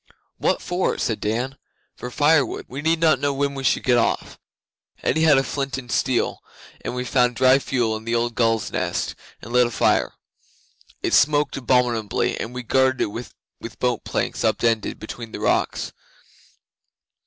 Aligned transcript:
'What 0.37 0.63
for?' 0.63 0.97
said 0.97 1.19
Dan. 1.19 1.59
'For 1.95 2.09
firewood. 2.09 2.65
We 2.67 2.81
did 2.81 2.99
not 2.99 3.19
know 3.19 3.35
when 3.35 3.53
we 3.53 3.63
should 3.63 3.83
get 3.83 3.99
off. 3.99 4.39
Eddi 5.03 5.21
had 5.21 5.45
flint 5.45 5.77
and 5.77 5.91
steel, 5.91 6.39
and 6.83 6.95
we 6.95 7.05
found 7.05 7.35
dry 7.35 7.59
fuel 7.59 7.95
in 7.95 8.03
the 8.03 8.15
old 8.15 8.33
gulls' 8.33 8.71
nests 8.71 9.13
and 9.43 9.53
lit 9.53 9.67
a 9.67 9.69
fire. 9.69 10.13
It 11.03 11.13
smoked 11.13 11.55
abominably, 11.55 12.35
and 12.39 12.51
we 12.51 12.63
guarded 12.63 12.99
it 13.01 13.11
with 13.11 13.35
boat 13.79 14.03
planks 14.03 14.43
up 14.43 14.63
ended 14.63 14.97
between 14.97 15.33
the 15.33 15.39
rocks. 15.39 15.93